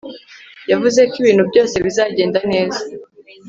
[0.71, 2.81] Yavuze ko ibintu byose bizagenda neza